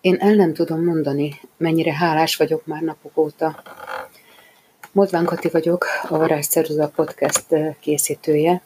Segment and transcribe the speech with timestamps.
[0.00, 3.62] Én el nem tudom mondani, mennyire hálás vagyok már napok óta.
[4.92, 7.46] Modván Kati vagyok, a Varázs Ceruza podcast
[7.80, 8.62] készítője,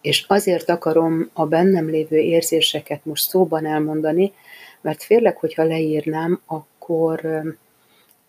[0.00, 4.32] és azért akarom a bennem lévő érzéseket most szóban elmondani,
[4.80, 7.42] mert félek, hogyha leírnám, akkor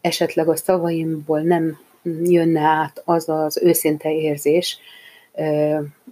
[0.02, 1.80] esetleg a szavaimból nem
[2.24, 4.78] jönne át az az őszinte érzés,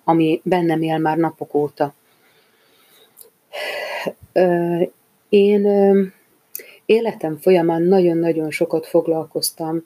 [0.04, 1.94] ami bennem él már napok óta.
[5.30, 5.68] Én
[6.86, 9.86] életem folyamán nagyon-nagyon sokat foglalkoztam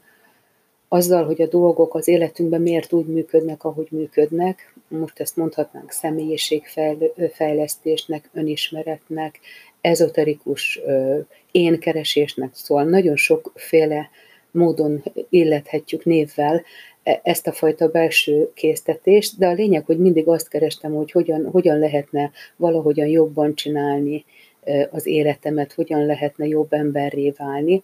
[0.87, 4.73] azzal, hogy a dolgok az életünkben miért úgy működnek, ahogy működnek.
[4.87, 9.39] Most ezt mondhatnánk személyiségfejlesztésnek, önismeretnek,
[9.81, 10.79] ezoterikus
[11.51, 14.09] énkeresésnek, szóval nagyon sokféle
[14.51, 16.63] módon illethetjük névvel
[17.03, 21.49] e, ezt a fajta belső késztetést, de a lényeg, hogy mindig azt kerestem, hogy hogyan,
[21.51, 24.25] hogyan lehetne valahogyan jobban csinálni
[24.91, 27.83] az életemet, hogyan lehetne jobb emberré válni.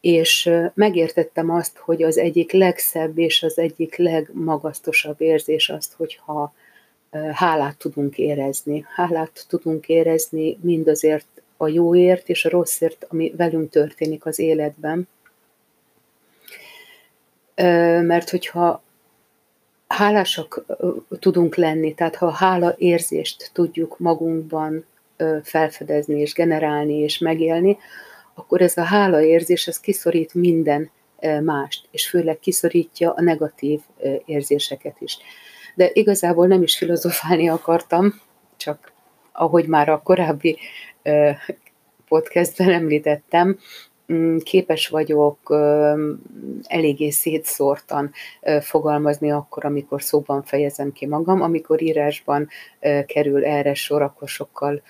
[0.00, 6.54] És megértettem azt, hogy az egyik legszebb és az egyik legmagasztosabb érzés azt, hogyha
[7.32, 8.84] hálát tudunk érezni.
[8.94, 15.08] Hálát tudunk érezni mindazért a jóért és a rosszért, ami velünk történik az életben.
[18.02, 18.82] Mert hogyha
[19.86, 20.64] hálásak
[21.18, 24.84] tudunk lenni, tehát ha a hála érzést tudjuk magunkban
[25.42, 27.78] felfedezni és generálni és megélni,
[28.34, 30.90] akkor ez a hála érzés, ez kiszorít minden
[31.42, 33.80] mást, és főleg kiszorítja a negatív
[34.24, 35.18] érzéseket is.
[35.74, 38.20] De igazából nem is filozofálni akartam,
[38.56, 38.92] csak
[39.32, 40.58] ahogy már a korábbi
[42.08, 43.58] podcastben említettem,
[44.42, 45.38] képes vagyok
[46.62, 48.12] eléggé szétszórtan
[48.60, 52.48] fogalmazni akkor, amikor szóban fejezem ki magam, amikor írásban
[53.06, 54.82] kerül erre sor, akkor sokkal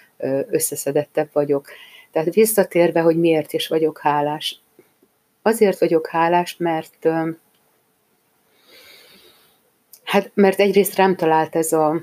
[0.50, 1.66] összeszedettebb vagyok.
[2.12, 4.60] Tehát visszatérve, hogy miért is vagyok hálás.
[5.42, 7.08] Azért vagyok hálás, mert
[10.04, 12.00] Hát, mert egyrészt rám talált ez a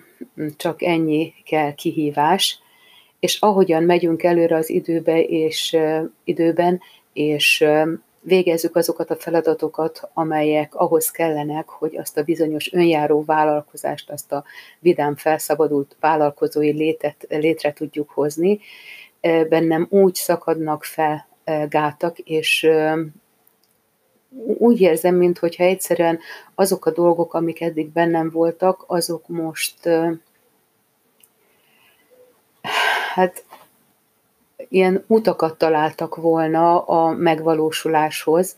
[0.58, 2.60] csak ennyi kell kihívás,
[3.20, 5.78] és ahogyan megyünk előre az időbe és
[6.24, 6.82] időben,
[7.14, 7.66] és
[8.22, 14.44] végezzük azokat a feladatokat, amelyek ahhoz kellenek, hogy azt a bizonyos önjáró vállalkozást, azt a
[14.80, 18.60] vidám felszabadult vállalkozói létet, létre tudjuk hozni.
[19.50, 21.28] Bennem úgy szakadnak fel
[21.70, 22.70] gátak, és
[24.58, 26.20] úgy érzem, mintha egyszerűen
[26.56, 29.90] azok a dolgok, amik eddig bennem voltak, azok most
[33.14, 33.44] hát
[34.72, 38.56] ilyen utakat találtak volna a megvalósuláshoz,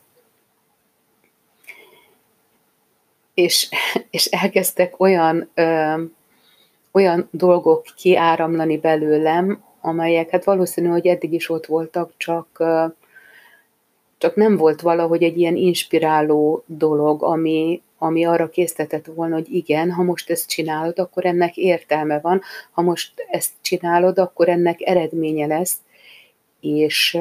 [3.33, 3.69] és,
[4.09, 5.93] és elkezdtek olyan, ö,
[6.91, 12.85] olyan dolgok kiáramlani belőlem, amelyek hát valószínű, hogy eddig is ott voltak, csak, ö,
[14.17, 19.91] csak nem volt valahogy egy ilyen inspiráló dolog, ami, ami arra késztetett volna, hogy igen,
[19.91, 22.41] ha most ezt csinálod, akkor ennek értelme van,
[22.71, 25.77] ha most ezt csinálod, akkor ennek eredménye lesz,
[26.63, 27.17] és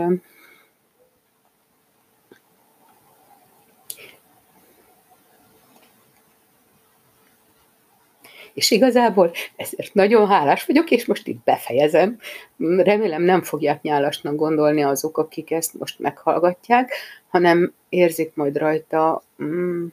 [8.54, 12.19] És igazából ezért nagyon hálás vagyok, és most itt befejezem.
[12.58, 16.92] Remélem nem fogják nyálasnak gondolni azok, akik ezt most meghallgatják,
[17.28, 19.86] hanem érzik majd rajta mm,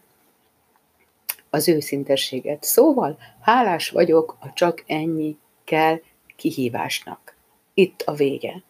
[1.50, 2.64] az őszintességet.
[2.64, 6.02] Szóval hálás vagyok a csak ennyi kell
[6.36, 7.36] kihívásnak.
[7.74, 8.64] Itt a vége.